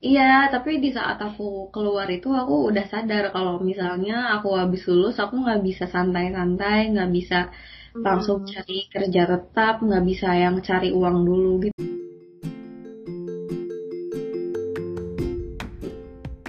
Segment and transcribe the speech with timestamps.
[0.00, 5.20] Iya, tapi di saat aku keluar itu aku udah sadar kalau misalnya aku habis lulus
[5.20, 7.52] aku nggak bisa santai-santai, nggak bisa
[8.00, 8.48] langsung Hmm.
[8.48, 11.76] cari kerja tetap, nggak bisa yang cari uang dulu gitu.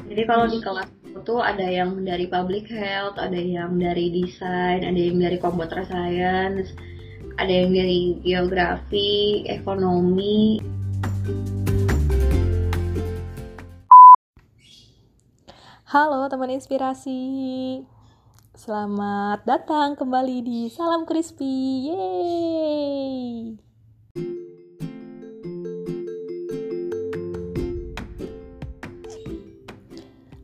[0.07, 0.89] Jadi kalau di kelas
[1.27, 6.71] tuh ada yang dari public health, ada yang dari desain, ada yang dari computer science,
[7.35, 10.60] ada yang dari geografi, ekonomi.
[15.91, 17.19] Halo teman inspirasi.
[18.55, 21.91] Selamat datang kembali di Salam Crispy.
[21.91, 23.59] Yeay.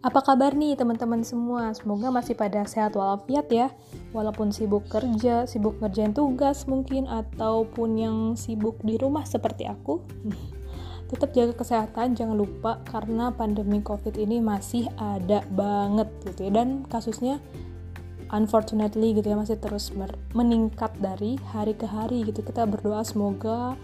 [0.03, 1.71] Apa kabar nih teman-teman semua?
[1.71, 3.71] Semoga masih pada sehat walafiat ya.
[4.11, 10.03] Walaupun sibuk kerja, sibuk ngerjain tugas mungkin ataupun yang sibuk di rumah seperti aku.
[11.07, 16.83] Tetap jaga kesehatan, jangan lupa karena pandemi Covid ini masih ada banget gitu ya dan
[16.91, 17.39] kasusnya
[18.35, 19.95] unfortunately gitu ya masih terus
[20.35, 22.43] meningkat dari hari ke hari gitu.
[22.43, 23.79] Kita berdoa semoga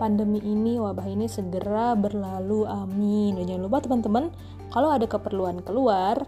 [0.00, 2.64] pandemi ini, wabah ini segera berlalu.
[2.64, 3.36] Amin.
[3.38, 4.24] Dan jangan lupa teman-teman,
[4.72, 6.24] kalau ada keperluan keluar,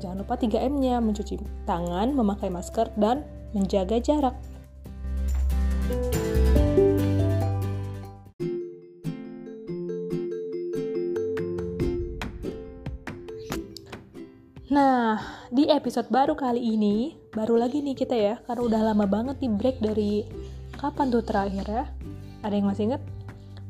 [0.00, 4.36] jangan lupa 3M-nya, mencuci tangan, memakai masker, dan menjaga jarak.
[14.76, 15.16] Nah,
[15.48, 19.48] di episode baru kali ini, baru lagi nih kita ya, karena udah lama banget nih
[19.56, 20.28] break dari
[20.76, 21.84] kapan tuh terakhir ya?
[22.44, 23.02] Ada yang masih inget?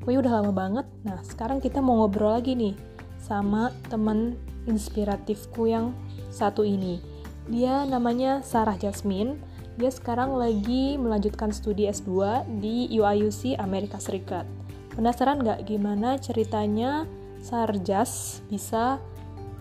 [0.02, 0.86] Pokoknya udah lama banget.
[1.06, 2.74] Nah, sekarang kita mau ngobrol lagi nih
[3.22, 4.34] sama teman
[4.66, 5.94] inspiratifku yang
[6.34, 6.98] satu ini.
[7.46, 9.38] Dia namanya Sarah Jasmine.
[9.78, 14.42] Dia sekarang lagi melanjutkan studi S2 di UIUC Amerika Serikat.
[14.90, 17.06] Penasaran nggak gimana ceritanya
[17.38, 18.98] Sarjas bisa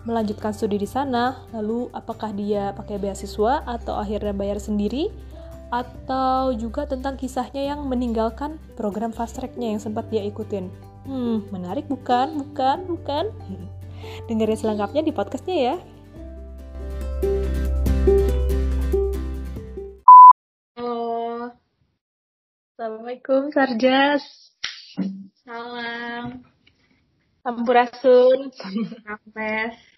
[0.06, 1.42] melanjutkan studi di sana?
[1.50, 5.10] Lalu apakah dia pakai beasiswa atau akhirnya bayar sendiri?
[5.74, 10.70] Atau juga tentang kisahnya yang meninggalkan program fast track-nya yang sempat dia ikutin?
[11.10, 12.38] Hmm, menarik bukan?
[12.38, 12.86] Bukan?
[12.86, 13.34] Bukan?
[14.30, 15.76] Dengerin selengkapnya di podcastnya ya.
[20.78, 21.50] Halo,
[22.78, 24.54] Assalamualaikum Sarjas.
[25.42, 26.46] salam,
[27.42, 28.54] Sampurasun.
[29.02, 29.95] Rampes.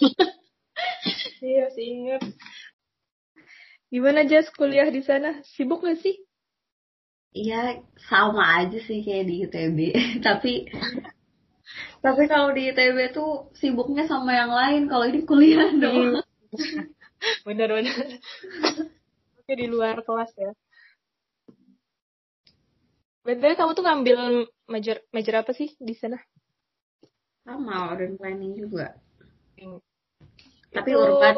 [1.46, 2.22] Iya sih inget.
[3.92, 5.40] Gimana Jas kuliah di sana?
[5.46, 6.16] Sibuk gak sih?
[7.36, 9.78] Iya, sama aja sih kayak di ITB.
[10.26, 10.66] tapi
[12.04, 14.82] tapi kalau di ITB tuh sibuknya sama yang lain.
[14.90, 16.24] Kalau ini kuliah doang.
[17.46, 18.18] Bener-bener.
[19.38, 20.50] Oke di luar kelas ya.
[23.26, 24.18] Betul kamu tuh ngambil
[24.70, 26.18] major major apa sih di sana?
[27.46, 28.94] Sama urban planning juga.
[30.72, 31.34] Tapi Itu- urban.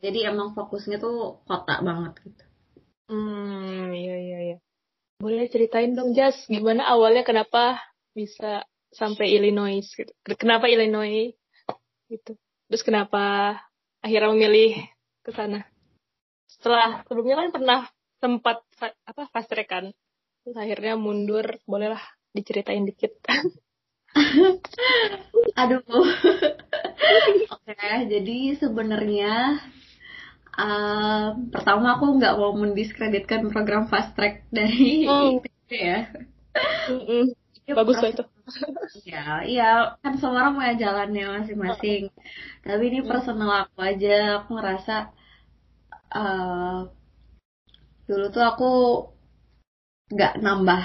[0.00, 2.44] Jadi emang fokusnya tuh kota banget gitu.
[3.10, 4.56] Hmm, iya iya iya.
[5.18, 7.82] Boleh ceritain dong Jas, gimana awalnya kenapa
[8.14, 8.64] bisa
[8.94, 10.10] sampai Illinois gitu.
[10.38, 11.34] Kenapa Illinois
[12.06, 12.38] gitu.
[12.70, 13.58] Terus kenapa
[14.00, 14.78] akhirnya memilih
[15.26, 15.66] ke sana?
[16.46, 17.80] Setelah sebelumnya kan pernah
[18.22, 18.62] sempat
[19.06, 19.84] apa fast track kan.
[20.46, 23.18] Terus akhirnya mundur, bolehlah diceritain dikit.
[25.60, 25.82] Aduh.
[27.54, 29.62] Oke, jadi sebenarnya
[30.58, 35.06] um, pertama aku nggak mau mendiskreditkan program fast track dari.
[35.06, 36.00] ITB ya.
[36.90, 37.24] Mm-mm.
[37.70, 38.24] Bagus lah itu.
[39.06, 39.70] Ya, iya
[40.02, 42.10] kan semua orang punya jalannya masing-masing.
[42.66, 44.96] Tapi ini personal aku aja, aku ngerasa
[46.10, 46.78] eh
[48.10, 48.70] dulu tuh aku
[50.10, 50.82] nggak nambah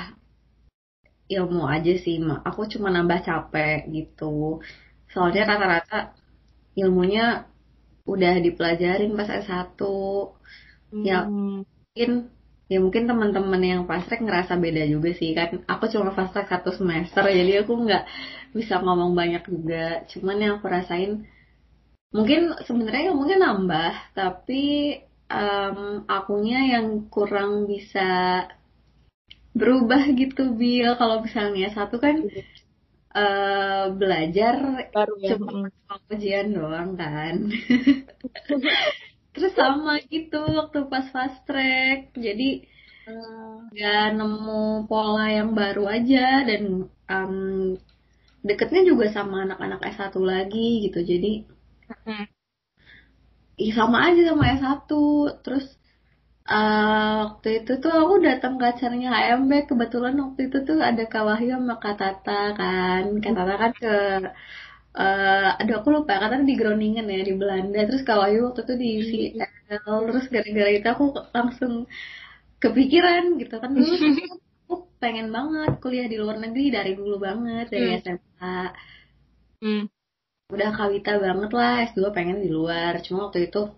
[1.26, 2.42] ilmu aja sih, Ma.
[2.46, 4.62] aku cuma nambah capek gitu.
[5.10, 6.14] Soalnya rata-rata
[6.78, 7.48] ilmunya
[8.06, 9.80] udah dipelajarin pas S1.
[11.02, 11.26] Ya.
[11.26, 11.66] Hmm.
[11.66, 12.12] Mungkin
[12.66, 15.66] ya mungkin teman-teman yang fast track ngerasa beda juga sih kan.
[15.66, 18.04] Aku cuma fast track satu semester jadi aku nggak
[18.54, 20.06] bisa ngomong banyak juga.
[20.12, 21.26] Cuman yang aku rasain
[22.16, 24.96] mungkin sebenarnya mungkin nambah tapi
[25.28, 28.08] em, akunya yang kurang bisa
[29.60, 32.16] berubah gitu Bil kalau misalnya satu kan
[33.16, 34.56] eh, belajar
[34.96, 35.36] Baru ya.
[35.38, 35.52] cuma
[36.12, 37.36] ujian doang kan
[39.34, 42.50] terus sama gitu waktu pas fast track jadi
[43.08, 43.70] Hmm.
[43.74, 46.64] nggak nemu pola yang baru aja dan
[47.14, 47.34] em,
[48.48, 51.32] deketnya juga sama anak-anak S1 lagi gitu jadi
[52.06, 52.26] Hmm.
[53.64, 54.90] ih sama aja sama S1
[55.44, 55.66] terus
[56.54, 61.24] eh, waktu itu tuh aku datang ke acaranya HMB kebetulan waktu itu tuh ada Kak
[61.28, 63.04] Wahyu sama Kak Tata kan.
[63.24, 63.94] Kak Tata kan ke
[64.96, 66.14] uh, aduh aku lupa.
[66.22, 67.80] Katanya di Groningen ya di Belanda.
[67.88, 71.06] Terus kalau Ayu waktu itu di VL terus gara-gara itu aku
[71.36, 71.74] langsung
[72.64, 73.72] kepikiran gitu kan.
[74.66, 77.98] Aku pengen banget kuliah di luar negeri dari dulu banget dari hmm.
[78.02, 78.58] SMA
[79.62, 79.84] hmm.
[80.50, 82.98] udah kawita banget lah S2 pengen di luar.
[83.06, 83.70] Cuma waktu itu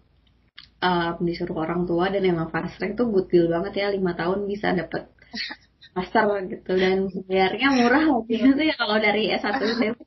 [0.81, 4.45] um, disuruh orang tua dan emang fast track tuh good deal banget ya lima tahun
[4.45, 5.09] bisa dapet
[5.97, 9.57] master gitu dan bayarnya murah waktu itu ya kalau dari S1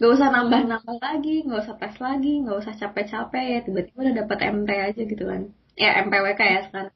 [0.00, 4.38] Gak usah nambah-nambah lagi, gak usah tes lagi, gak usah capek-capek ya tiba-tiba udah dapat
[4.56, 5.42] MT aja gitu kan.
[5.76, 6.94] Ya MPWK ya sekarang.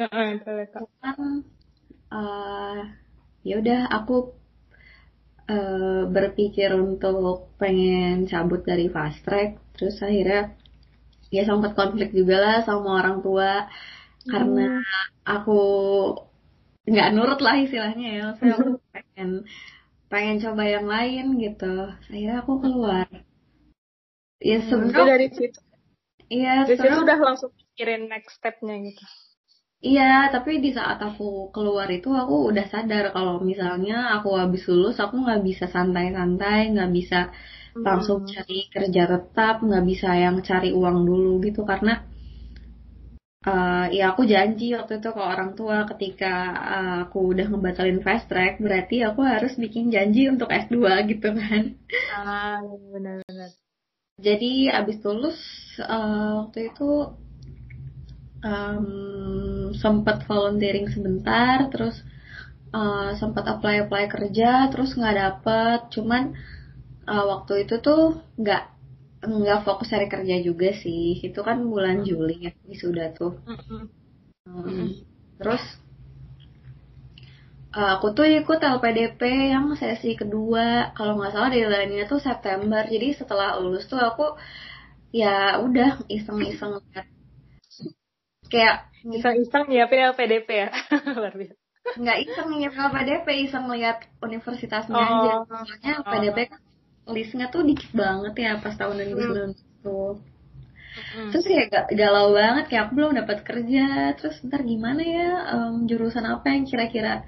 [0.00, 0.74] Ya, MPWK.
[1.04, 1.18] Kan
[2.08, 2.80] uh,
[3.44, 4.32] ya udah aku
[5.52, 10.56] uh, berpikir untuk pengen cabut dari fast track, terus akhirnya
[11.34, 13.66] ya sempat konflik juga lah sama orang tua.
[14.26, 14.32] Hmm.
[14.34, 14.82] karena
[15.22, 15.60] aku
[16.82, 19.46] nggak nurut lah istilahnya ya, saya aku pengen
[20.10, 21.74] pengen coba yang lain gitu.
[22.10, 23.06] Akhirnya aku keluar.
[24.42, 25.60] Ya hmm, sebenarnya dari situ.
[26.26, 29.04] Iya dari situ udah langsung pikirin next stepnya gitu.
[29.84, 34.96] Iya, tapi di saat aku keluar itu aku udah sadar kalau misalnya aku habis lulus
[35.04, 37.18] aku nggak bisa santai-santai, nggak bisa
[37.84, 38.30] langsung hmm.
[38.32, 42.04] cari kerja tetap, nggak bisa yang cari uang dulu gitu karena
[43.46, 48.26] uh, ya aku janji waktu itu ke orang tua ketika uh, aku udah ngebatalin fast
[48.26, 50.76] track berarti aku harus bikin janji untuk S2
[51.14, 51.64] gitu kan.
[52.12, 53.50] Ah, benar-benar.
[54.16, 55.38] Jadi abis lulus
[55.84, 56.90] uh, waktu itu
[58.40, 62.00] um, sempat volunteering sebentar, terus
[62.72, 65.80] uh, sempat apply apply kerja, terus nggak dapet.
[65.92, 66.32] Cuman
[67.06, 68.62] uh, waktu itu tuh nggak
[69.26, 71.22] nggak fokus cari kerja juga sih.
[71.22, 72.06] Itu kan bulan hmm.
[72.06, 73.38] Juli ya sudah tuh.
[73.46, 73.88] Hmm.
[74.46, 75.02] Hmm.
[75.42, 75.58] terus
[77.74, 80.94] uh, aku tuh ikut LPDP yang sesi kedua.
[80.94, 82.86] Kalau nggak salah deadline-nya tuh September.
[82.86, 84.38] Jadi setelah lulus tuh aku
[85.14, 86.82] ya udah iseng-iseng
[88.46, 90.70] kayak iseng-iseng nyiapin LPDP ya?
[92.02, 95.06] Nggak iseng nyiapin LPDP iseng lihat universitasnya oh.
[95.06, 96.60] aja soalnya LPDP kan
[97.06, 100.18] listnya tuh dikit banget ya pas tahun 2019 tuh
[100.96, 101.28] Hmm.
[101.28, 104.16] Terus kayak galau banget kayak aku belum dapat kerja.
[104.16, 107.20] Terus ntar gimana ya um, jurusan apa yang kira-kira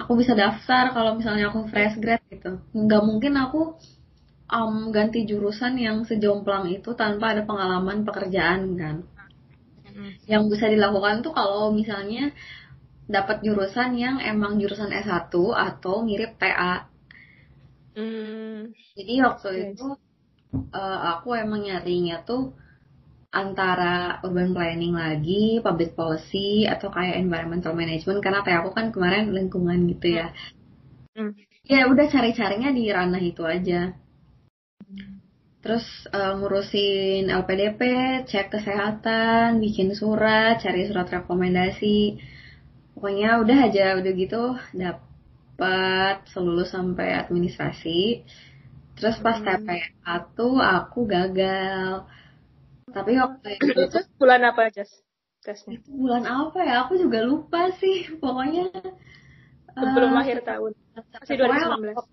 [0.00, 2.56] aku bisa daftar kalau misalnya aku fresh grad gitu.
[2.72, 3.76] Nggak mungkin aku
[4.48, 8.96] um, ganti jurusan yang sejomplang itu tanpa ada pengalaman pekerjaan kan.
[9.84, 10.12] Hmm.
[10.24, 12.32] Yang bisa dilakukan tuh kalau misalnya
[13.08, 16.88] dapat jurusan yang emang jurusan S1 atau mirip TA
[17.98, 18.70] Hmm.
[18.94, 19.66] Jadi waktu yes.
[19.74, 19.88] itu
[20.70, 22.54] uh, aku emang nyarinya tuh
[23.34, 29.34] antara urban planning lagi, public policy atau kayak environmental management karena kayak aku kan kemarin
[29.34, 30.30] lingkungan gitu ya.
[31.18, 31.34] Hmm.
[31.66, 33.92] Ya udah cari-carinya di ranah itu aja.
[35.58, 35.84] Terus
[36.14, 37.80] uh, ngurusin LPDP,
[38.30, 42.16] cek kesehatan, bikin surat, cari surat rekomendasi.
[42.94, 45.07] Pokoknya udah aja udah gitu dap
[45.58, 48.22] dapat selulus sampai administrasi.
[48.94, 49.46] Terus pas hmm.
[49.66, 52.06] TPA tuh aku gagal.
[52.94, 54.86] Tapi waktu itu itu bulan apa aja
[55.42, 55.82] tesnya?
[55.82, 56.86] Itu bulan apa ya?
[56.86, 58.06] Aku juga lupa sih.
[58.22, 58.70] Pokoknya
[59.74, 60.72] sebelum uh, akhir tahun.
[60.94, 62.06] Masih 2019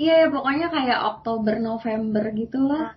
[0.00, 2.96] iya ya, pokoknya kayak Oktober November gitulah.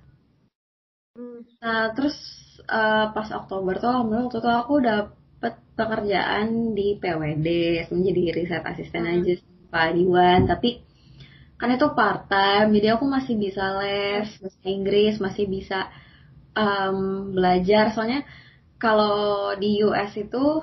[1.14, 1.46] Hmm.
[1.62, 2.18] nah terus
[2.66, 7.48] uh, pas Oktober tuh alhamdulillah waktu itu aku dapet pekerjaan di PWD
[7.94, 9.14] menjadi riset asisten hmm.
[9.22, 9.34] aja
[9.74, 10.86] Pak Iwan tapi
[11.58, 15.90] kan itu part time jadi aku masih bisa les bahasa Inggris masih bisa
[16.54, 17.94] um, belajar.
[17.94, 18.22] Soalnya
[18.78, 20.62] kalau di US itu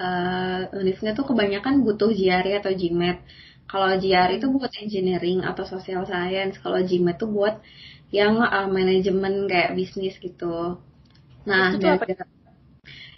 [0.00, 3.18] uh, univnya tuh kebanyakan butuh GRE atau GMAT
[3.64, 6.60] kalau GRE itu buat engineering atau social science.
[6.60, 7.58] Kalau GMAT tuh buat
[8.12, 10.78] yang uh, manajemen kayak bisnis gitu.
[11.48, 11.96] Nah itu, tuh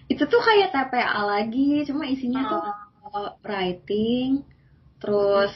[0.06, 2.50] itu tuh kayak TPA lagi cuma isinya oh.
[2.50, 2.62] tuh
[3.10, 4.46] uh, writing
[5.02, 5.52] terus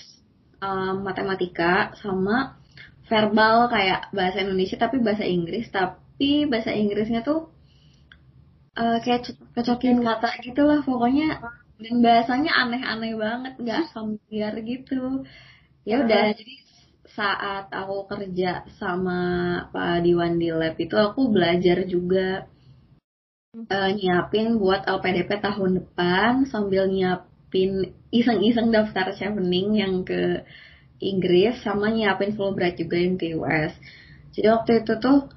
[0.61, 2.61] um, matematika sama
[3.09, 5.67] verbal kayak bahasa Indonesia tapi bahasa Inggris.
[5.73, 7.51] Tapi bahasa Inggrisnya tuh
[8.79, 11.41] uh, kayak cocokin kata gitu lah pokoknya.
[11.81, 15.25] Dan bahasanya aneh-aneh banget nggak familiar gitu.
[15.89, 16.55] Ya udah jadi
[17.11, 19.19] saat aku kerja sama
[19.75, 22.47] Pak Diwan di lab itu aku belajar juga
[23.57, 30.43] uh, nyiapin buat LPDP tahun depan sambil nyiap nyiapin iseng-iseng daftar chevening yang ke
[31.01, 33.73] Inggris sama nyiapin Fulbright juga yang ke US.
[34.37, 35.31] Jadi waktu itu tuh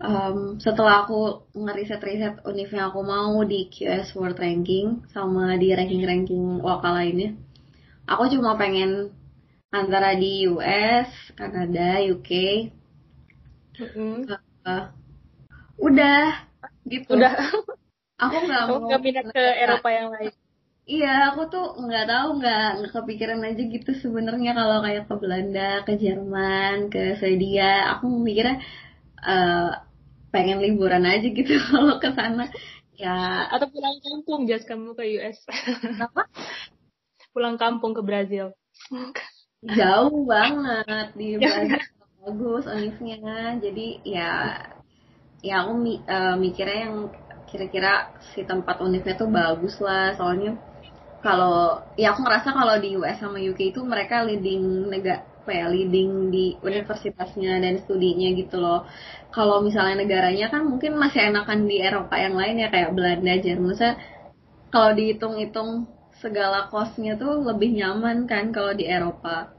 [0.00, 6.64] um, setelah aku ngeriset-riset univ yang aku mau di QS World Ranking sama di ranking-ranking
[6.64, 7.36] lokal lainnya,
[8.08, 9.12] aku cuma pengen
[9.68, 12.30] antara di US, Kanada, UK.
[13.72, 14.28] Mm-mm.
[14.62, 14.84] Uh,
[15.80, 16.46] udah
[16.86, 17.18] gitu.
[17.18, 17.34] Udah,
[18.22, 20.32] Aku nggak mau nggak minat ke Eropa yang lain.
[20.92, 25.60] Iya, aku tuh nggak tahu nggak nggak kepikiran aja gitu sebenarnya kalau kayak ke Belanda,
[25.86, 28.54] ke Jerman, ke Swedia, aku mikirnya
[29.28, 29.52] eh,
[30.32, 32.42] pengen liburan aja gitu kalau ke sana.
[33.02, 33.08] Ya,
[33.54, 35.38] Atau pulang kampung, jas kamu ke US.
[36.00, 36.22] apa?
[37.34, 38.46] pulang kampung ke Brazil.
[39.76, 41.82] Jauh banget di Brazil
[42.22, 43.36] bagus univnya.
[43.64, 44.22] Jadi ya,
[45.48, 45.72] ya aku
[46.16, 46.96] eh, mikirnya yang
[47.50, 47.92] kira-kira
[48.32, 50.14] si tempat univnya tuh bagus lah.
[50.18, 50.50] Soalnya
[51.22, 55.66] kalau ya aku ngerasa kalau di US sama UK itu mereka leading negara apa ya
[55.74, 58.86] leading di universitasnya dan studinya gitu loh.
[59.34, 63.74] Kalau misalnya negaranya kan mungkin masih enakan di Eropa yang lain ya kayak Belanda, Jerman.
[64.70, 65.70] Kalau dihitung-hitung
[66.22, 69.50] segala kosnya tuh lebih nyaman kan kalau di Eropa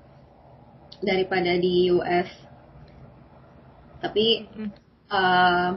[1.03, 2.31] daripada di US.
[3.99, 4.27] Tapi
[5.11, 5.69] eh,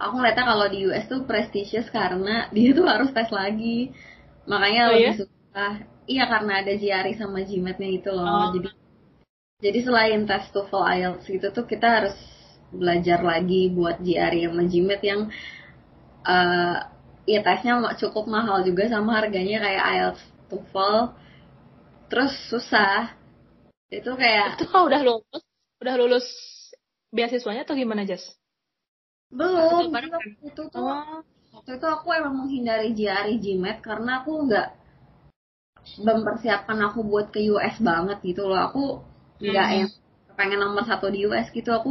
[0.00, 3.92] aku ngeliatnya kalau di US tuh prestisius karena dia tuh harus tes lagi.
[4.50, 5.12] Makanya Oh, lebih iya?
[5.18, 5.66] suka.
[6.02, 8.26] Iya karena ada GRE sama GMAT-nya itu loh.
[8.26, 8.50] Oh.
[8.54, 8.68] Jadi
[9.62, 12.16] jadi selain tes TOEFL IELTS gitu tuh kita harus
[12.74, 15.20] belajar lagi buat GRE sama GMAT yang
[16.26, 16.76] eh
[17.22, 20.96] ya tesnya cukup mahal juga sama harganya kayak IELTS TOEFL.
[22.10, 23.14] Terus susah.
[23.92, 25.42] Itu kayak Itu kau udah lulus,
[25.80, 26.26] udah lulus
[27.12, 28.24] beasiswanya atau gimana, Jas?
[29.32, 29.88] belum.
[29.96, 31.24] Waktu itu tuh Oh,
[31.62, 34.68] waktu itu aku emang menghindari GRE GMAT karena aku nggak
[36.08, 38.58] mempersiapkan aku buat ke US banget gitu loh.
[38.66, 38.82] Aku
[39.48, 39.78] nggak Hmm.
[39.78, 39.90] yang
[40.38, 41.70] pengen nomor satu di US gitu.
[41.78, 41.90] Aku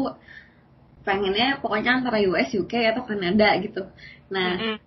[1.07, 3.81] pengennya pokoknya antara US UK atau Kanada gitu.
[4.35, 4.79] Nah Mm-mm.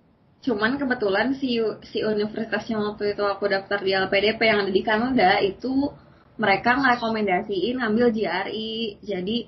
[0.44, 1.50] cuman kebetulan si
[1.90, 5.72] si universitas yang waktu itu aku daftar di LPDP yang ada di Kanada itu
[6.42, 8.72] mereka ngerekomendasiin ngambil GRE
[9.10, 9.38] jadi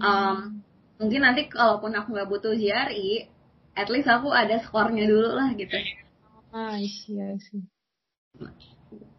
[0.00, 0.38] um,
[0.98, 3.10] mungkin nanti kalaupun aku nggak butuh GRE
[3.78, 5.78] at least aku ada skornya dulu lah gitu
[6.48, 7.60] Ah, I see, I see.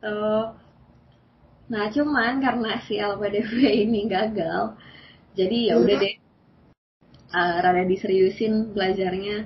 [0.01, 0.49] Tuh.
[1.69, 4.73] Nah, cuman karena si LPDP ini gagal,
[5.37, 6.15] jadi ya udah deh,
[7.29, 9.45] uh, rada diseriusin belajarnya.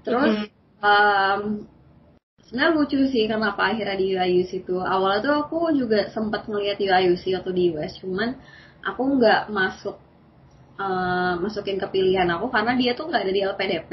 [0.00, 0.48] Terus,
[0.80, 1.68] um,
[2.48, 4.80] sebenarnya lucu sih kenapa akhirnya di UIUC itu.
[4.80, 8.32] Awalnya tuh aku juga sempat ngeliat UIUC waktu di US, cuman
[8.80, 10.00] aku nggak masuk
[10.78, 13.92] uh, masukin ke pilihan aku karena dia tuh nggak ada di LPDP.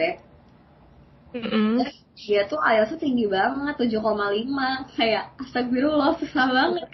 [1.35, 1.83] Mm-mm.
[2.15, 4.95] Dia tuh IELTS tinggi banget, 7,5.
[4.95, 6.87] Kayak astagfirullah, susah banget.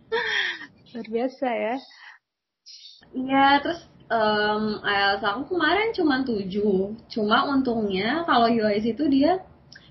[0.96, 1.76] Luar biasa ya.
[3.12, 6.48] Iya, terus em IELTS aku kemarin cuma 7.
[7.12, 9.44] Cuma untungnya kalau UIS itu dia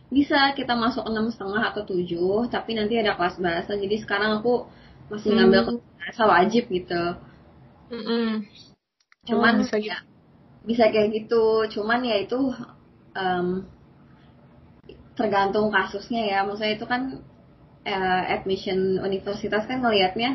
[0.10, 3.78] bisa kita masuk enam setengah atau 7, tapi nanti ada kelas bahasa.
[3.78, 4.66] Jadi sekarang aku
[5.14, 5.68] masih ngambil Hmm.
[5.78, 7.04] kelas bahasa wajib gitu.
[7.94, 8.44] Mm-mm.
[9.28, 9.88] Cuman Oh, bisa gitu.
[9.92, 9.98] ya,
[10.70, 11.44] bisa kayak gitu.
[11.76, 12.40] Cuman ya itu
[13.18, 13.48] em,
[15.18, 16.38] tergantung kasusnya ya.
[16.46, 17.02] Maksudnya itu kan
[17.88, 20.30] eh, admission universitas kan ngelihatnya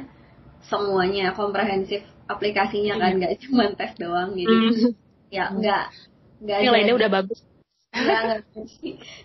[0.70, 4.94] semuanya komprehensif aplikasinya kan nggak cuma tes doang jadi Mm.
[5.36, 5.84] ya nggak
[6.44, 7.40] nggak Nilainya udah bagus.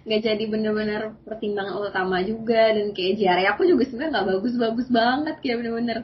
[0.08, 5.36] nggak jadi bener-bener pertimbangan utama juga dan kayak jari aku juga sebenarnya nggak bagus-bagus banget
[5.44, 5.98] kayak bener-bener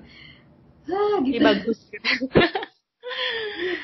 [0.91, 1.79] ah gitu bagus.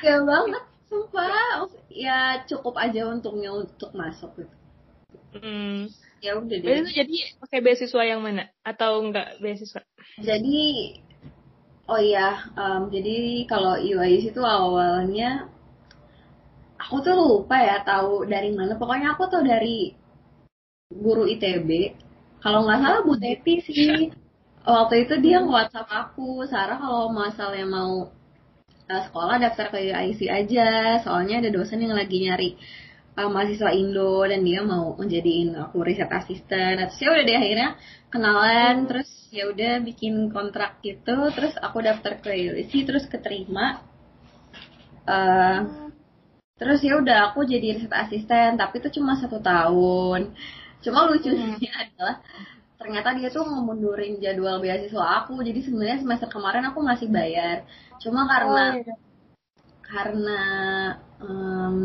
[0.05, 4.55] ya banget sumpah ya cukup aja untungnya untuk masuk gitu
[5.29, 5.85] Mm.
[6.25, 8.49] ya udah deh itu jadi pakai beasiswa yang mana?
[8.65, 9.85] Atau enggak beasiswa?
[10.17, 10.61] jadi
[11.85, 15.45] oh iya em, jadi kalau UIS itu awalnya
[16.81, 19.93] aku tuh lupa ya tahu dari mana pokoknya aku tuh dari
[20.89, 21.69] guru ITB
[22.41, 24.09] kalau nggak salah Bu Teti sih
[24.65, 28.09] waktu itu dia nge-WhatsApp aku Sarah kalau masalahnya mau
[28.89, 30.99] eh, sekolah daftar ke UIC aja.
[31.05, 32.49] Soalnya ada dosen yang lagi nyari
[33.15, 36.81] eh, mahasiswa Indo dan dia mau menjadiin aku riset asisten.
[36.89, 37.69] Terus ya udah deh akhirnya
[38.09, 38.75] kenalan.
[38.89, 41.29] Terus ya udah bikin kontrak gitu.
[41.37, 43.85] Terus aku daftar ke UIC terus keterima.
[45.05, 45.59] Eh,
[46.59, 48.57] terus ya udah aku jadi riset asisten.
[48.57, 50.33] Tapi itu cuma satu tahun.
[50.81, 51.53] Cuma lucunya
[51.85, 52.25] adalah
[52.79, 55.37] ternyata dia tuh ngemundurin jadwal beasiswa aku.
[55.45, 57.67] Jadi sebenarnya semester kemarin aku masih bayar
[58.03, 58.95] cuma karena Oh, iya.
[59.89, 60.39] karena
[61.23, 61.77] em,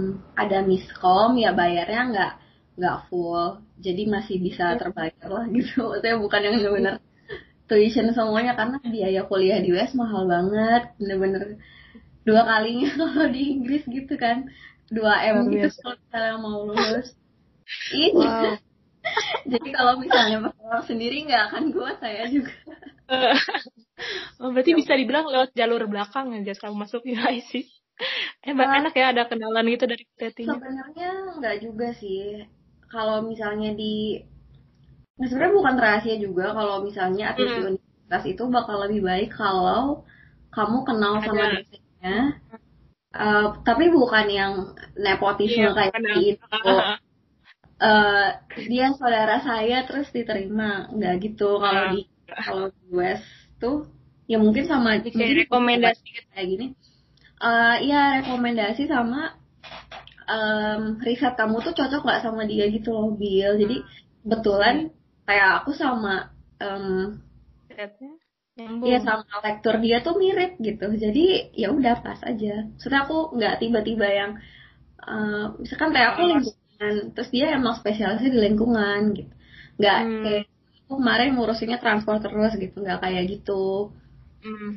[0.43, 2.33] ada miskom ya bayarnya nggak
[2.79, 3.45] nggak full.
[3.87, 5.81] Jadi masih bisa terbayar lah gitu.
[6.03, 6.95] Saya bukan yang bener-bener
[7.71, 10.83] tuition semuanya karena biaya kuliah di US mahal banget.
[11.01, 11.45] Bener-bener
[12.29, 14.49] dua kalinya kalau di Inggris gitu kan.
[14.93, 15.81] Dua m Luar gitu biasa.
[15.83, 17.09] kalau misalnya mau lulus.
[17.97, 18.13] Iya.
[18.13, 18.61] Wow.
[19.53, 22.53] jadi kalau misalnya uang sendiri nggak akan kuat saya juga
[24.43, 27.53] Oh, berarti bisa dibilang lewat jalur belakang aja kamu masuk UIC.
[28.51, 28.77] Emang Nah.
[28.83, 30.59] enak ya ada kenalan gitu dari settingnya.
[30.59, 32.43] Sebenarnya nggak juga sih.
[32.91, 34.23] Kalau misalnya di
[35.15, 37.71] Nah, sebenarnya bukan rahasia juga kalau misalnya admisi Hmm.
[37.71, 40.03] universitas itu bakal lebih baik kalau
[40.51, 41.63] kamu kenal sama Ada.
[41.63, 42.17] dosennya.
[43.15, 44.53] Eh, tapi bukan yang
[44.99, 46.51] nepotisme Iya, kayak info.
[47.75, 48.29] Eh,
[48.71, 51.59] dia saudara saya terus diterima, nggak gitu.
[51.63, 51.91] Kalau Ah.
[51.95, 52.01] di
[52.47, 53.23] kalau di US
[53.65, 53.77] tuh
[54.31, 56.67] ya mungkin sama mungkin rekomendasi kayak gini.
[57.49, 59.21] Eh, iya rekomendasi sama
[60.35, 63.53] em, riset kamu tuh cocok nggak sama dia gitu loh, Bill.
[63.63, 63.77] Jadi
[64.25, 64.77] kebetulan
[65.27, 66.15] kayak aku sama
[68.57, 68.89] nyambung.
[68.89, 70.85] Iya sama lektur dia tuh mirip gitu.
[71.05, 71.21] Jadi
[71.63, 72.53] ya udah pas aja.
[72.71, 74.31] Maksudnya aku nggak tiba-tiba yang
[75.11, 79.33] eh, misalkan kayak aku lingkungan, terus dia emang spesialisnya di lingkungan gitu.
[79.79, 80.23] Nggak Hmm.
[80.25, 80.45] kayak
[80.95, 83.91] aku kemarin ngurusinnya transport terus gitu, nggak kayak gitu.
[84.47, 84.71] Hmm.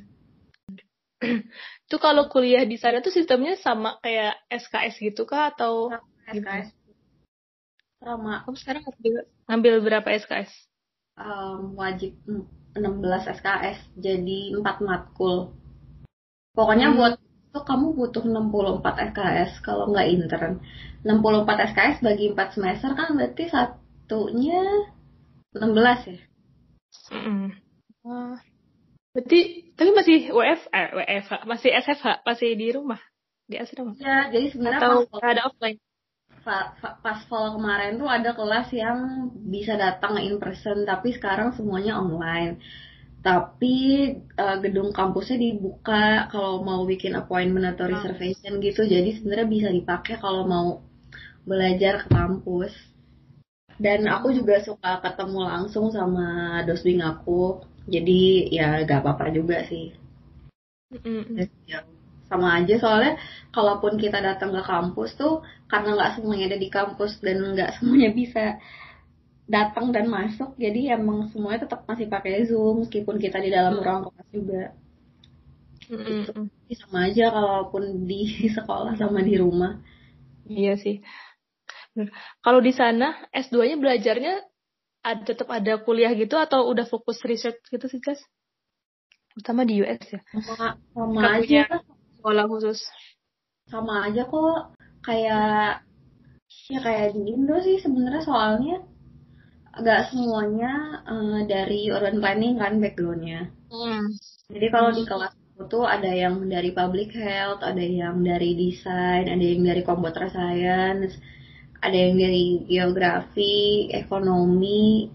[1.86, 5.93] Itu kalau kuliah di sana tuh sistemnya sama kayak SKS gitu kah atau
[6.25, 6.74] SKS
[8.01, 9.13] sama kamu sekarang ngambil,
[9.45, 10.51] ngambil berapa SKS?
[11.17, 12.45] em, wajib mm,
[12.77, 15.53] 16 SKS jadi 4 matkul.
[16.57, 16.97] Pokoknya Hmm.
[16.97, 20.53] buat itu kamu butuh 64 SKS kalau nggak intern.
[21.05, 24.62] 64 SKS bagi 4 semester kan berarti satunya
[25.59, 26.17] 16 ya.
[27.13, 27.47] Mm-mm.
[28.03, 28.37] Wah.
[29.13, 29.39] Berarti
[29.73, 33.01] tapi masih WF eh WFH, masih SFH, masih di rumah,
[33.49, 33.97] di asrama.
[33.97, 35.77] Ya, jadi sebenarnya Atau pas, ada offline?
[36.45, 41.51] fa- fa- pas fall kemarin tuh ada kelas yang bisa datang in person tapi sekarang
[41.57, 42.61] semuanya online.
[43.25, 43.75] Tapi
[44.15, 47.97] eh, gedung kampusnya dibuka kalau mau bikin appointment atau Hmm.
[47.97, 48.85] reservation gitu.
[48.87, 50.67] Jadi sebenarnya bisa dipakai kalau mau
[51.43, 52.71] belajar ke kampus.
[53.86, 56.27] Dan aku juga suka ketemu langsung sama
[56.67, 57.41] dosbing aku.
[57.93, 58.22] Jadi
[58.57, 59.86] ya gak apa-apa juga sih.
[60.91, 61.48] Mm-mm.
[61.67, 61.79] Ya,
[62.29, 63.13] sama aja soalnya
[63.55, 65.34] kalaupun kita datang ke kampus tuh
[65.72, 68.44] karena nggak semuanya ada di kampus dan nggak semuanya bisa
[69.55, 74.01] datang dan masuk jadi emang semuanya tetap masih pakai zoom meskipun kita di dalam ruang
[74.07, 74.63] kelas juga
[75.90, 76.50] Mm-mm.
[76.68, 78.22] Jadi sama aja kalaupun di
[78.55, 79.72] sekolah sama di rumah
[80.50, 80.96] Iya sih.
[82.44, 84.33] Kalau di sana S2-nya belajarnya
[85.01, 88.20] ada tetap ada kuliah gitu atau udah fokus research gitu sih, Jas?
[89.33, 90.22] Terutama di US ya.
[90.33, 91.64] sama sama aja
[92.18, 92.81] sekolah khusus.
[93.68, 95.83] sama aja kok kayak
[96.72, 98.79] ya kayak di Indo sih sebenarnya soalnya
[99.75, 104.16] nggak semuanya eh, dari urban planning kan backgroundnya Hmm.
[104.48, 105.36] Jadi kalau di kelas
[105.68, 111.20] tuh ada yang dari public health, ada yang dari desain, ada yang dari computer science,
[111.77, 115.09] ada yang dari geografi, ekonomi,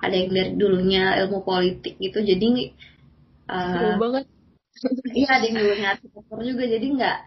[0.00, 2.24] ada yang dari dulunya ilmu politik gitu.
[2.24, 2.72] Jadi
[3.46, 4.24] Seru uh, banget.
[5.18, 6.64] iya ada yang dulunya arsitektur juga.
[6.68, 7.18] Jadi nggak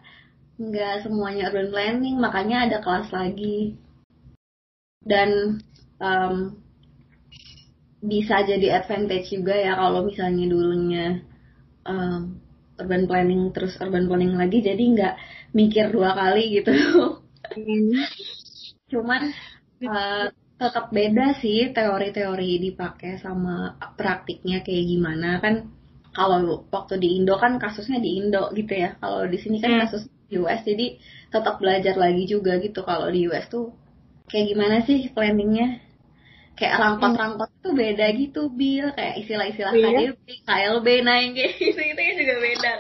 [0.60, 3.78] nggak semuanya urban planning, makanya ada kelas lagi.
[5.00, 5.62] Dan
[6.02, 6.60] um,
[8.00, 11.20] bisa jadi advantage juga ya kalau misalnya dulunya
[11.84, 12.40] um,
[12.80, 15.16] urban planning terus urban planning lagi jadi nggak
[15.52, 16.72] mikir dua kali gitu
[18.92, 19.22] cuman
[19.86, 20.26] uh,
[20.62, 25.28] tetap beda sih teori-teori dipakai sama praktiknya kayak gimana.
[25.44, 25.56] Kan
[26.18, 28.90] kalau waktu di Indo kan kasusnya di Indo gitu ya.
[29.02, 29.82] Kalau di sini kan Hmm.
[29.88, 30.86] kasus di US jadi
[31.34, 32.80] tetap belajar lagi juga gitu.
[32.90, 33.66] Kalau di US tuh
[34.30, 35.68] kayak gimana sih planningnya?
[36.60, 40.12] Kayak rangkot-rangkot tuh beda gitu Bill kayak istilah-istilah Iya.
[40.12, 42.72] KDP, KLB nah yang kayak gitu itu juga beda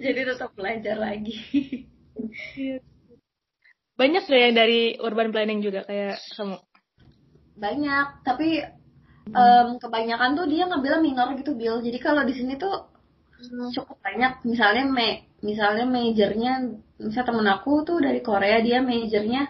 [0.00, 1.36] jadi tetap belajar lagi
[4.00, 6.56] Banyak deh yang dari urban planning juga kayak kamu.
[7.64, 8.48] banyak tapi
[9.42, 12.74] em, kebanyakan tuh dia ngambil minor gitu Bill jadi kalau di sini tuh
[13.74, 14.32] cukup banyak.
[14.50, 15.08] Misalnya me
[15.48, 16.52] misalnya majornya
[17.04, 19.40] misalnya temen aku tuh dari Korea dia majornya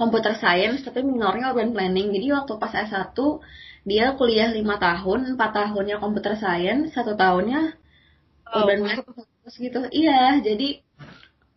[0.00, 2.06] computer science tapi minornya urban planning.
[2.14, 3.18] Jadi waktu pas S1
[3.90, 7.60] dia kuliah lima tahun empat tahunnya computer science satu tahunnya
[8.48, 8.64] Oh.
[8.64, 9.08] urban planning
[9.44, 9.80] terus gitu.
[9.92, 10.68] Iya jadi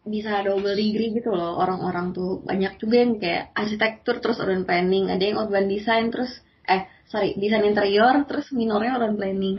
[0.06, 5.06] bisa double degree gitu loh orang-orang tuh banyak juga yang kayak arsitektur terus urban planning
[5.14, 6.32] ada yang urban design terus
[6.66, 9.58] eh sorry desain interior terus minornya urban planning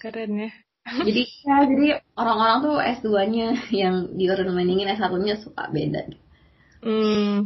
[0.00, 0.50] Keren ya.
[1.06, 6.02] jadi ya jadi orang-orang tuh S2-nya yang di urban planningin S1-nya suka beda
[6.82, 7.44] Hmm.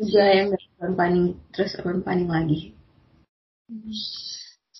[0.00, 2.60] juga yang dari urban planning terus urban planning lagi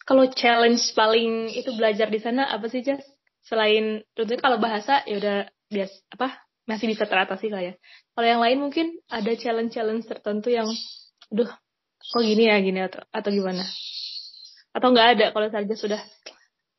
[0.09, 3.03] Kalau challenge paling itu belajar di sana apa sih, Jas?
[3.52, 5.36] Selain tentunya kalau bahasa ya udah
[5.68, 7.74] bias apa masih bisa teratasi lah ya.
[8.16, 10.72] Kalau yang lain mungkin ada challenge-challenge tertentu yang
[11.28, 11.52] aduh
[12.00, 13.68] kok gini ya gini atau atau gimana?
[14.72, 16.00] Atau nggak ada kalau saja sudah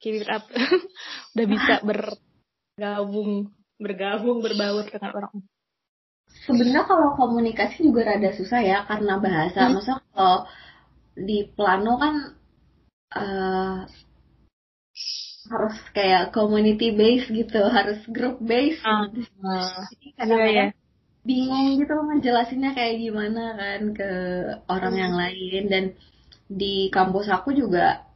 [0.04, 0.44] keep it up
[1.34, 5.36] udah bisa bergabung bergabung berbaur dengan orang
[6.44, 9.72] sebenarnya kalau komunikasi juga rada susah ya karena bahasa hmm.
[9.72, 10.38] maksudnya kalau
[11.16, 12.14] di plano kan
[13.16, 13.80] uh,
[15.54, 19.06] harus kayak community base gitu harus group base uh,
[19.46, 20.72] uh, jadi kadang-kadang yeah, yeah.
[21.22, 24.12] bingung gitu loh ngejelasinnya kayak gimana kan ke
[24.66, 25.84] orang yang lain dan
[26.50, 28.10] di kampus aku juga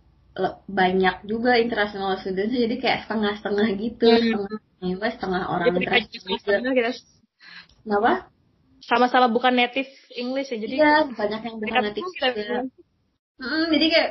[0.69, 4.21] banyak juga international students jadi kayak setengah-setengah gitu hmm.
[4.21, 6.73] setengah setengah, setengah orang internasional
[7.81, 8.11] kenapa
[8.87, 12.29] sama-sama bukan native English ya jadi iya banyak yang bukan native juga.
[13.37, 14.09] Hmm, jadi kayak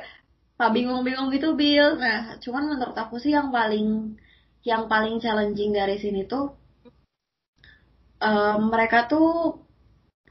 [0.57, 2.01] Pak bingung-bingung gitu Bill.
[2.01, 4.17] Nah, cuman menurut aku sih yang paling
[4.65, 6.57] yang paling challenging dari sini tuh
[8.19, 9.61] um, mereka tuh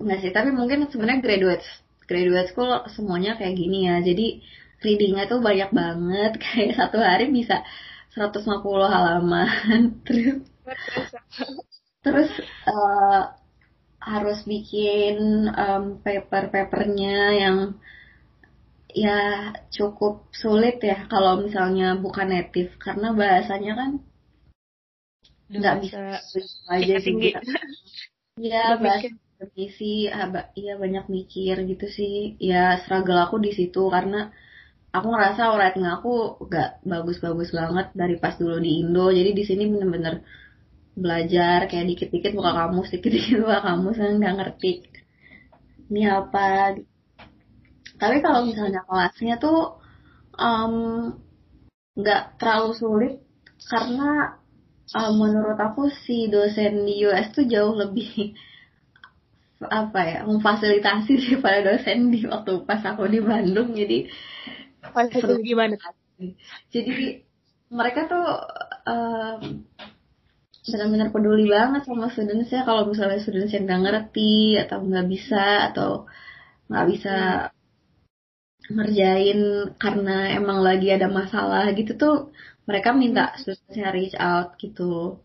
[0.01, 1.65] enggak sih, tapi mungkin sebenarnya graduate
[2.09, 4.01] graduate school semuanya kayak gini ya.
[4.01, 4.41] Jadi
[4.81, 7.61] readingnya tuh banyak banget, kayak satu hari bisa
[8.17, 9.81] 150 halaman.
[10.05, 10.41] terus
[12.01, 12.29] terus
[12.69, 13.33] uh,
[14.01, 17.57] harus bikin um, paper-papernya yang
[18.95, 22.71] ya cukup sulit ya kalau misalnya bukan native.
[22.79, 23.89] Karena bahasanya kan
[25.51, 25.99] nggak bisa
[26.71, 27.13] aja sih.
[28.35, 29.11] ya bahasa
[29.79, 30.07] sih
[30.59, 32.39] iya banyak mikir gitu sih.
[32.39, 34.31] Ya struggle aku di situ karena
[34.95, 39.11] aku ngerasa writing aku gak bagus-bagus banget dari pas dulu di Indo.
[39.11, 40.23] Jadi di sini bener-bener
[40.95, 44.71] belajar kayak dikit-dikit buka kamus dikit-dikit buka kamus nggak ngerti
[45.91, 46.79] ini apa
[47.95, 49.79] tapi kalau misalnya kelasnya tuh
[51.95, 53.13] nggak um, terlalu sulit
[53.71, 54.35] karena
[54.93, 58.35] um, menurut aku si dosen di US tuh jauh lebih
[59.65, 63.73] apa ya memfasilitasi daripada dosen di waktu pas aku di Bandung.
[63.73, 64.11] Jadi
[65.15, 65.41] seru.
[65.41, 65.79] gimana?
[66.69, 67.23] Jadi
[67.73, 68.27] mereka tuh
[68.85, 69.65] um,
[70.65, 72.67] benar-benar peduli banget sama studentsnya.
[72.67, 75.89] Kalau misalnya studentsnya nggak ngerti atau nggak bisa atau
[76.69, 77.15] nggak bisa
[78.71, 82.15] ngerjain karena emang lagi ada masalah gitu tuh
[82.65, 83.37] mereka minta hmm.
[83.41, 85.21] studentnya reach out gitu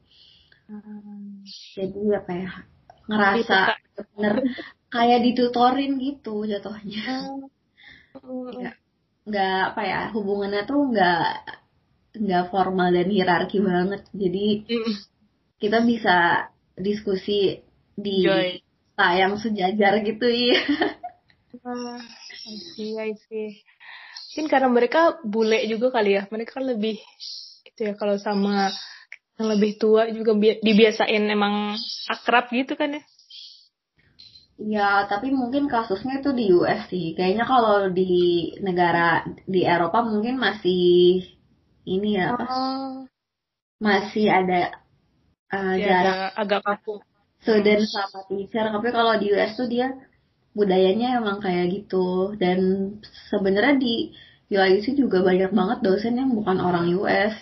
[0.68, 1.44] hmm.
[1.76, 2.53] jadi apa ya
[3.11, 3.59] ngerasa
[3.96, 4.35] bener
[4.92, 7.40] kayak ditutorin gitu jatuhnya
[8.12, 8.70] hmm.
[9.24, 11.29] nggak apa ya hubungannya tuh nggak
[12.20, 14.46] nggak formal dan hierarki banget jadi
[15.61, 16.16] kita bisa
[16.76, 17.61] diskusi
[17.96, 18.61] di Joy.
[18.96, 20.61] tayang sejajar gitu ya
[22.51, 23.63] I see, I see.
[24.31, 26.27] Mungkin karena mereka bule juga kali ya.
[26.27, 26.99] Mereka lebih
[27.67, 28.71] itu ya kalau sama
[29.39, 31.79] yang lebih tua juga dibiasain emang
[32.11, 33.03] akrab gitu kan ya.
[34.61, 37.17] Ya, tapi mungkin kasusnya itu di US sih.
[37.17, 38.13] Kayaknya kalau di
[38.61, 41.25] negara di Eropa mungkin masih
[41.89, 43.09] ini ya, oh.
[43.81, 44.77] masih ada
[45.49, 47.01] uh, ya, jarak agak kaku.
[47.41, 48.69] Student sama teacher.
[48.69, 49.97] Tapi kalau di US tuh dia
[50.53, 52.59] budayanya emang kayak gitu dan
[53.31, 53.95] sebenarnya di
[54.51, 57.35] UIC juga banyak banget dosen yang bukan orang US.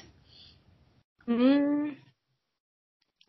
[1.25, 1.97] Hmm.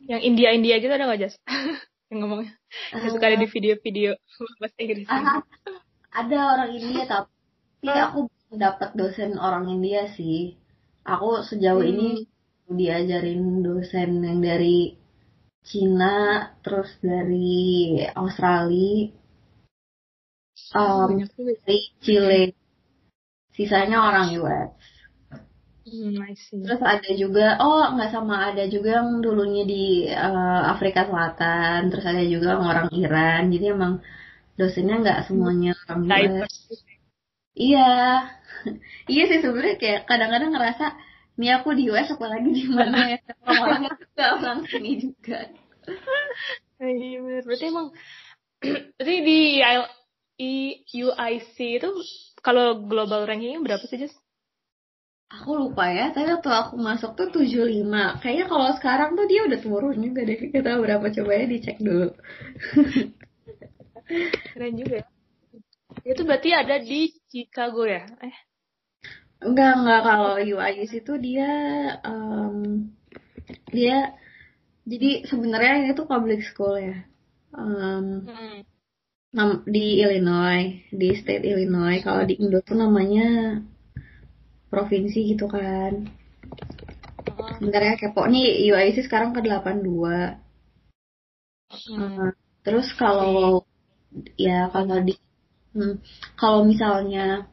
[0.04, 1.34] Yang India India gitu ada nggak Jas?
[2.12, 2.52] yang ngomongnya
[2.92, 3.52] uh, yang suka ada di ah.
[3.52, 4.10] video-video
[4.60, 5.06] bahasa Inggris.
[5.08, 5.40] Uh,
[6.10, 8.10] ada orang India tapi uh.
[8.10, 8.20] aku
[8.52, 10.60] dapat dosen orang India sih.
[11.08, 11.92] Aku sejauh hmm.
[11.96, 12.08] ini
[12.70, 14.94] diajarin dosen yang dari
[15.60, 19.12] Cina, terus dari Australia,
[20.74, 21.10] um,
[21.66, 22.44] dari Chile.
[23.50, 24.72] Sisanya orang US
[25.90, 31.90] hmm, terus ada juga oh nggak sama ada juga yang dulunya di uh, Afrika Selatan
[31.90, 33.50] terus ada juga orang Iran.
[33.50, 33.92] Jadi emang
[34.54, 36.02] dosennya nggak semuanya orang
[36.40, 36.54] US
[37.56, 37.90] iya.
[39.08, 40.92] Iya sih sebenarnya kayak kadang-kadang ngerasa
[41.40, 43.16] ini aku di US apalagi di mana?
[43.16, 45.38] Ya orang-orang juga orang sini juga.
[46.80, 47.92] Iya berarti emang
[48.96, 49.60] berarti di
[50.40, 51.90] UIC itu
[52.40, 54.16] kalau global rankingnya berapa sih, Jess?
[55.30, 58.18] Aku lupa ya, tapi waktu aku masuk tuh 75.
[58.18, 60.36] Kayaknya kalau sekarang tuh dia udah turun juga deh.
[60.40, 62.08] Kita tahu berapa coba ya dicek dulu.
[64.50, 65.08] Keren juga ya.
[66.02, 68.10] Itu berarti ada di Chicago ya?
[68.26, 68.36] Eh.
[69.46, 70.00] Enggak, enggak.
[70.02, 71.52] Kalau UIC itu dia
[72.02, 72.90] um,
[73.70, 74.10] dia
[74.82, 77.06] jadi sebenarnya ini tuh public school ya.
[77.54, 78.69] Um, hmm
[79.66, 82.02] di Illinois, di state Illinois.
[82.02, 83.62] Kalau di Indo tuh namanya
[84.66, 86.10] provinsi gitu kan.
[87.62, 90.34] Bentar ya kepo nih UIC sekarang ke 82.
[91.70, 91.94] Hmm.
[91.94, 92.30] Uh,
[92.66, 93.62] terus kalau
[94.34, 95.14] ya kalau di
[95.78, 96.02] hmm,
[96.34, 97.46] kalau misalnya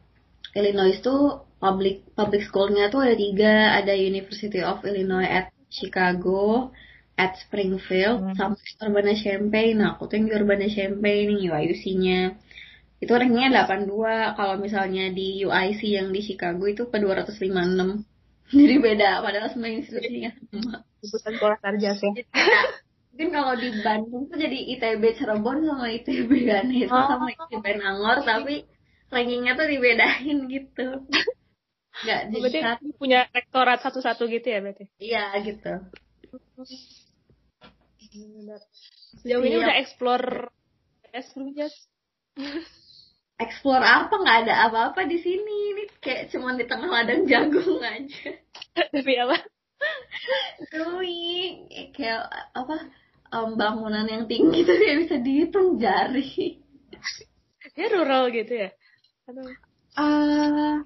[0.57, 6.73] Illinois tuh public public schoolnya tuh ada tiga ada University of Illinois at Chicago
[7.17, 8.35] at Springfield hmm.
[8.37, 9.81] sama Urbana Champaign.
[9.81, 12.21] Nah aku tuh yang di Urbana Champaign nih UIC-nya
[12.97, 18.01] itu rankingnya 82 kalau misalnya di UIC yang di Chicago itu ke 256
[18.57, 20.81] jadi beda padahal semua institusinya sama.
[21.05, 22.13] Jurusan sekolah sarjas ya
[23.13, 27.05] mungkin kalau di Bandung tuh jadi ITB Cirebon sama ITB Ganesha oh.
[27.05, 28.65] sama ITB Nangor tapi
[29.13, 30.87] rankingnya tuh dibedain gitu.
[31.97, 32.93] Berarti satu.
[32.97, 34.85] punya rektorat satu-satu gitu ya berarti?
[35.01, 35.73] Iya gitu
[39.23, 39.63] sejauh ini iya.
[39.65, 40.27] udah explore
[41.15, 41.55] es belum
[43.37, 44.13] explore apa?
[44.17, 45.57] Nggak ada apa-apa di sini.
[45.73, 48.29] Ini kayak cuma di tengah ladang jagung aja.
[48.93, 49.37] Tapi apa?
[50.73, 52.25] Rui kayak
[52.57, 52.77] apa
[53.29, 56.57] um, bangunan yang tinggi tuh kayak bisa dihitung jari.
[57.77, 58.69] Ya rural gitu ya?
[59.29, 59.53] Aduh.
[59.97, 60.81] Uh,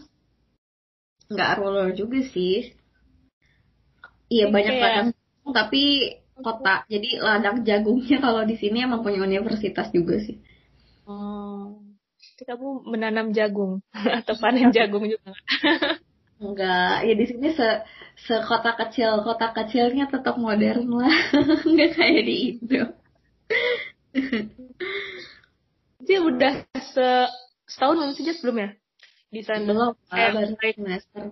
[1.31, 2.75] nggak rural juga sih.
[4.31, 5.07] Iya banyak ladang
[5.51, 6.83] tapi kota.
[6.89, 10.41] Jadi ladang jagungnya kalau di sini emang punya universitas juga sih.
[11.07, 11.81] Oh.
[12.37, 13.81] Jadi kamu menanam jagung?
[14.19, 15.31] Atau panen jagung juga?
[16.41, 17.85] Enggak, ya di sini se
[18.25, 19.21] sekota kecil.
[19.21, 21.13] Kota kecilnya tetap modern lah,
[21.69, 22.83] nggak kayak di Indo.
[26.01, 27.07] Jadi udah se
[27.69, 28.69] setahun belum sih sebelum ya?
[29.31, 31.31] di sana belum baru semester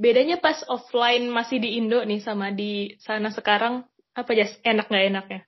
[0.00, 3.84] bedanya pas offline masih di Indo nih sama di sana sekarang
[4.16, 5.40] apa aja enak nggak enaknya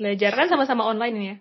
[0.00, 1.36] belajar kan sama-sama online ini ya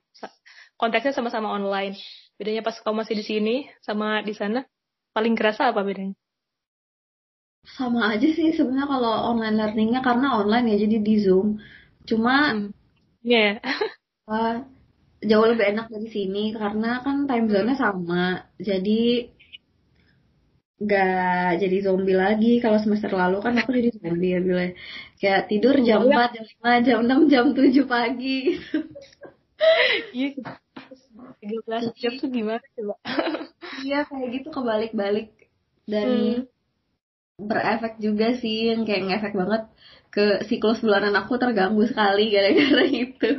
[0.76, 1.96] konteksnya sama-sama online
[2.36, 4.68] bedanya pas kamu masih di sini sama di sana
[5.16, 6.20] paling kerasa apa bedanya
[7.64, 11.64] sama aja sih sebenarnya kalau online learningnya karena online ya jadi di zoom
[12.04, 12.76] cuma hmm.
[13.24, 13.56] yeah.
[15.24, 18.44] jauh lebih enak dari sini karena kan time zone-nya sama.
[18.60, 19.32] Jadi
[20.88, 22.60] gak jadi zombie lagi.
[22.64, 24.72] Kalau semester lalu kan aku jadi zombie ya bilang.
[25.20, 28.78] Kayak tidur jam oh, 4, jam 5, jam 6, jam 7 pagi gitu.
[30.12, 30.30] Iya.
[31.40, 32.96] 13 jam tuh gimana coba?
[33.84, 35.30] iya kayak gitu kebalik-balik.
[35.84, 36.40] Dan hmm.
[37.44, 39.64] berefek juga sih yang kayak ngefek banget
[40.14, 43.32] ke siklus bulanan aku terganggu sekali gara-gara itu.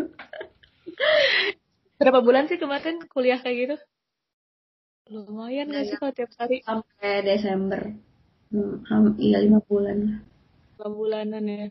[1.96, 3.76] Berapa bulan sih kemarin kuliah kayak gitu?
[5.04, 6.64] Lumayan nggak sih kalau tiap hari?
[6.64, 7.92] Sampai Desember.
[8.48, 10.24] Hmm, iya lima bulan.
[10.80, 11.68] Lima bulanan ya.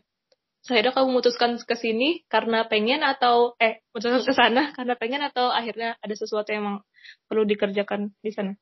[0.64, 5.50] Saya kamu memutuskan ke sini karena pengen atau eh memutuskan ke sana karena pengen atau
[5.50, 6.78] akhirnya ada sesuatu yang emang
[7.26, 8.54] perlu dikerjakan di sana?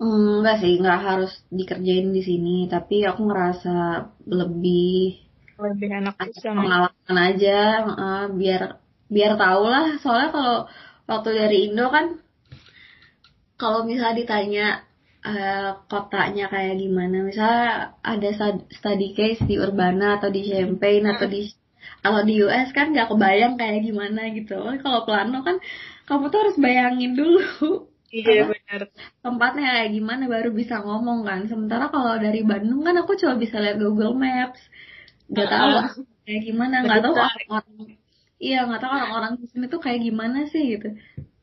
[0.00, 5.28] Hmm, enggak sih, enggak harus dikerjain di sini, tapi aku ngerasa lebih
[5.60, 8.80] lebih enak pengalaman aja, uh, biar
[9.12, 10.56] biar tau lah soalnya kalau
[11.04, 12.16] waktu dari Indo kan
[13.60, 14.66] kalau misalnya ditanya
[15.20, 18.28] uh, kotanya kayak gimana misalnya ada
[18.72, 21.52] study case di Urbana atau di Champaign atau di
[22.00, 24.56] kalau di US kan nggak kebayang kayak gimana gitu.
[24.80, 25.60] Kalau plano kan
[26.08, 27.44] kamu tuh harus bayangin dulu.
[28.10, 28.90] Iya benar.
[29.22, 31.46] tempatnya kayak gimana baru bisa ngomong kan.
[31.46, 34.58] Sementara kalau dari Bandung kan aku cuma bisa lihat Google Maps.
[35.30, 35.70] Nggak tahu
[36.26, 37.70] kayak gimana nggak tahu orang
[38.42, 40.90] iya nggak tahu orang-orang di sini tuh kayak gimana sih gitu.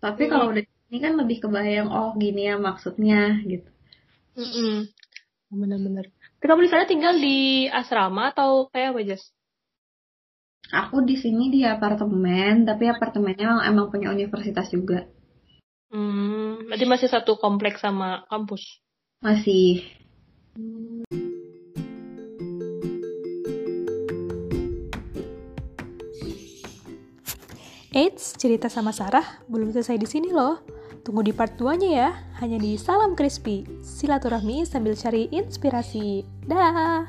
[0.04, 0.30] Tapi mm.
[0.30, 3.70] kalau udah ini kan lebih kebayang oh gini ya maksudnya gitu
[4.38, 4.76] mm -mm.
[5.52, 9.26] benar-benar tapi kamu di sana tinggal di asrama atau kayak apa Jas?
[10.70, 15.10] Aku di sini di apartemen, tapi apartemennya emang punya universitas juga.
[15.90, 18.62] Hmm, berarti masih satu kompleks sama kampus?
[19.18, 19.82] Masih.
[20.54, 21.02] Hmm.
[27.98, 30.77] Eits, cerita sama Sarah belum selesai di sini loh.
[31.08, 32.10] Tunggu di part 2-nya ya,
[32.44, 33.64] hanya di Salam Crispy.
[33.80, 36.28] Silaturahmi sambil cari inspirasi.
[36.44, 37.08] Dah.